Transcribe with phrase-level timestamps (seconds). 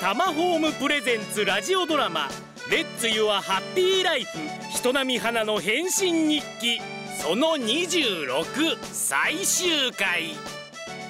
[0.00, 2.28] タマホームプレゼンツラジオドラマ
[2.70, 4.30] レッツユアハッピーライフ
[4.70, 6.80] 人並み花の変身日記
[7.20, 10.30] その26最終回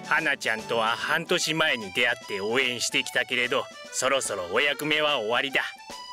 [0.06, 5.62] 花ちゃんとは半年前に出会って応援してきたけれどそろそろお役目は終わりだ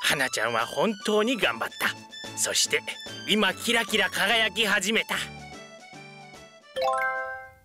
[0.03, 2.83] 花ちゃんは本当に頑張ったそして
[3.27, 5.15] 今キラキラ輝き始めた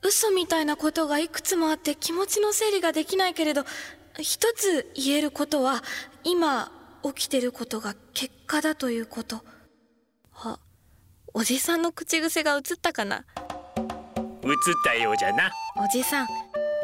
[0.03, 3.65] 嘘みたいなことがいくつもあって気持ちの整理ができないけれど
[4.19, 5.83] 一つ言えることは
[6.25, 6.71] 今
[7.03, 9.43] 起きてることが結果だということ。
[10.35, 10.59] あ
[11.35, 13.17] おじさんの口癖が映ったかな？
[13.17, 13.25] 映っ
[14.85, 15.51] たようじゃな。
[15.77, 16.29] おじさん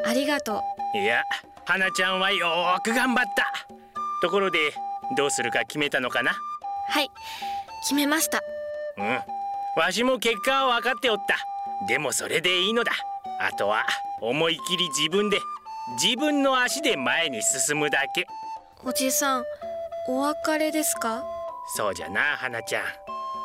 [0.06, 0.62] ありがと
[0.94, 1.22] いや
[1.66, 3.52] 花ちゃんはよーく頑張った。
[4.22, 4.72] ところで
[5.16, 6.32] どうするか決めたのかな？
[6.88, 7.10] はい
[7.82, 8.42] 決めました。
[8.96, 9.20] うん。
[9.76, 11.36] わしも結果は分かっておった
[11.86, 12.92] でもそれでいいのだ。
[13.40, 13.86] あとは
[14.20, 15.38] 思い切り自分で
[16.02, 18.26] 自分の足で前に進むだけ。
[18.84, 19.44] おじさん
[20.08, 21.24] お別れですか？
[21.76, 22.84] そうじゃな花ちゃん。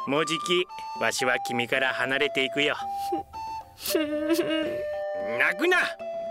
[0.10, 0.66] もうじき
[1.02, 2.76] わしは君から離れていくよ。
[5.40, 5.78] 泣くな！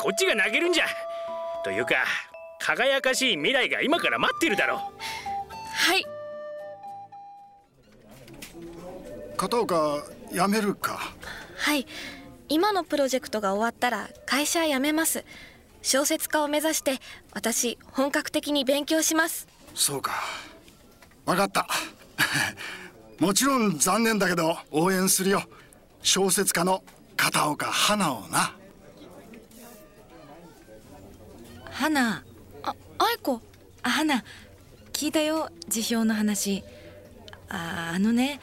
[0.00, 0.86] こっちが投げるんじゃ！
[1.64, 2.04] というか
[2.60, 4.78] 輝かしい未来が今から待ってるだろう。
[4.78, 6.04] はい。
[9.36, 11.12] 片岡辞めるか
[11.62, 11.86] はい。
[12.48, 15.24] 今のプロジェクトが終わったら会社辞めます。
[15.80, 16.98] 小説家を目指して
[17.32, 19.46] 私本格的に勉強します。
[19.72, 20.12] そうか。
[21.24, 21.68] 分かった。
[23.20, 25.44] もちろん残念だけど応援するよ。
[26.02, 26.82] 小説家の
[27.16, 28.56] 片岡花をな。
[31.70, 32.24] 花。
[32.64, 33.40] あ愛子
[33.84, 34.24] あ花。
[34.92, 36.64] 聞いたよ辞表の話。
[37.48, 38.40] ああのね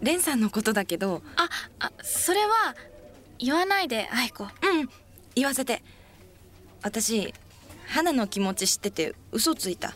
[0.00, 1.48] 蓮さんのことだけどあ
[1.78, 2.74] あそれは
[3.38, 4.44] 言わないで愛子。
[4.44, 4.50] うん
[5.34, 5.82] 言わせて。
[6.82, 7.34] 私
[7.86, 9.94] 花の気持ち知ってて嘘ついた。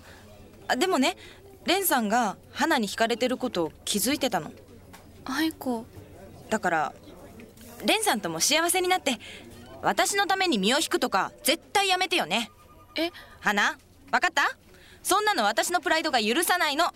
[0.68, 1.16] あでもね
[1.66, 4.52] 蓮さんが花に惹かれてることを気づいてたの。
[5.24, 5.86] 愛子。
[6.50, 6.92] だから
[7.80, 9.18] 蓮さんとも幸せになって
[9.82, 12.50] 私のために身を引くとか絶対やめてよね。
[12.96, 13.10] え？
[13.40, 13.78] 花
[14.10, 14.56] 分かった？
[15.02, 16.86] そんなの私のプライドが許さないの。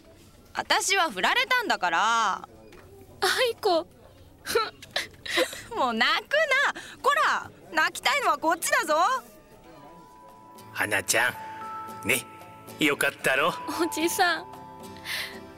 [0.54, 2.48] 私は振られたんだから
[3.20, 3.86] 愛子
[5.76, 6.32] もう泣く
[6.74, 6.80] な。
[7.02, 8.94] こら泣きたいのはこっちだぞ。
[10.72, 11.30] 花ちゃ
[12.04, 12.08] ん。
[12.08, 12.24] ね
[12.78, 13.52] よかったろ。
[13.82, 14.46] おじさん。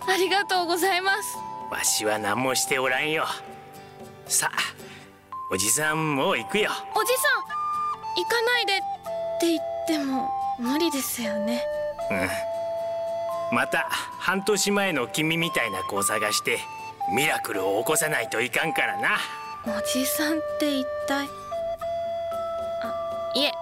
[0.06, 1.36] ありがとうございます。
[1.70, 3.26] わしは何もしておらんよ。
[4.26, 4.58] さあ
[5.52, 6.70] おじさんもう行くよ。
[6.94, 7.60] おじさん
[8.16, 8.80] 行かないでっ
[9.40, 11.62] て言っても無理ですよね。
[12.10, 13.56] うん。
[13.56, 13.88] また
[14.18, 16.60] 半年前の君みたいな子を探して
[17.12, 19.18] ミラクルを起こさないといかんからな。
[19.66, 21.26] おじさんって一体？
[22.82, 23.52] あいえ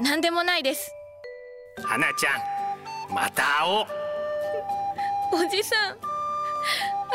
[0.00, 0.92] 何でもないです。
[1.82, 2.36] 花ちゃ
[3.10, 3.86] んまた会おう。
[5.46, 5.94] おじさんあ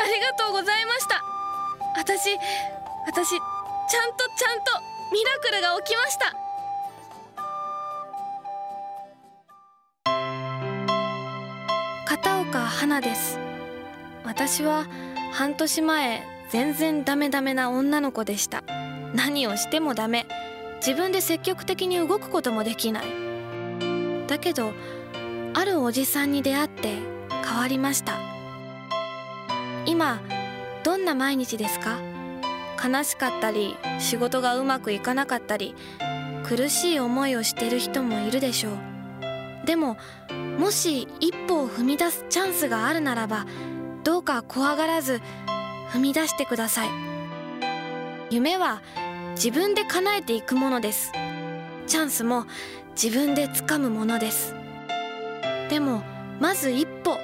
[0.06, 1.22] りがとうございました。
[1.96, 2.36] 私
[3.06, 3.40] 私ちゃん
[4.16, 4.72] とちゃんと
[5.12, 6.34] ミラクルが起きました。
[12.06, 13.38] 片岡花です。
[14.24, 14.84] 私は
[15.32, 18.62] 半年前全然ダメダメな女の子でした。
[19.14, 20.26] 何をしてもダメ。
[20.78, 23.04] 自分で積極的に動くこともできない。
[24.26, 24.72] だけど
[25.54, 26.96] あるおじさんに出会って
[27.44, 28.18] 変わりました。
[29.86, 30.20] 今
[30.82, 31.98] どんな毎日ですか？
[32.82, 35.74] 悲しかったり仕事がうまくいかなかったり
[36.44, 38.78] 苦しい思いをしてる人もいるでしょう。
[39.66, 39.96] でも
[40.58, 43.46] もし一歩を踏み出すチャンスがあるならば
[44.04, 45.20] どうか怖がらず
[45.92, 46.88] 踏み出してください。
[48.30, 48.80] 夢は
[49.34, 51.12] 自分で叶えていくものです。
[51.86, 52.46] チャンスも
[53.00, 54.54] 自分で掴むものです。
[55.68, 56.02] でも
[56.38, 57.16] まず一歩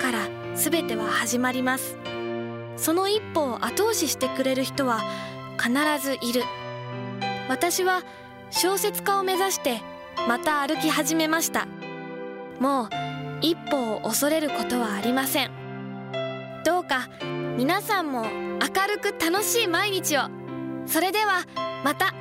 [0.00, 1.96] から全ては始まります。
[2.76, 5.00] その一歩を後押ししてくれる人は
[5.60, 5.72] 必
[6.02, 6.42] ずいる。
[7.48, 8.02] 私は
[8.50, 9.82] 小説家を目指して
[10.28, 11.66] また歩き始めました。
[12.60, 12.88] もう
[13.40, 15.61] 一歩を恐れることはありません。
[16.92, 17.08] か
[17.56, 20.22] 皆さんも明るく楽しい毎日を。
[20.86, 21.46] それでは
[21.82, 22.12] また。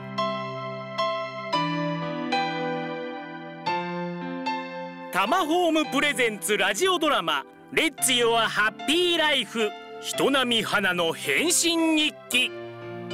[5.12, 9.69] タマホームプレゼンツラジオドラマ「レッツ・ヨア・ハッピー・ライフ
[10.00, 12.50] 人並み花の変身日記」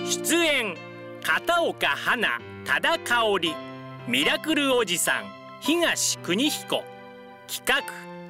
[0.05, 0.77] 出演
[1.23, 3.55] 片岡花多田香織
[4.07, 5.25] ミラクルおじさん
[5.61, 6.83] 東邦彦。
[7.47, 7.81] 企画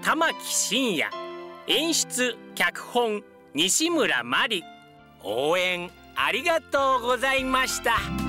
[0.01, 1.26] 玉木真也。
[1.67, 3.21] 演出脚本
[3.53, 4.63] 西村真理
[5.23, 8.26] 応援ありがとうございました。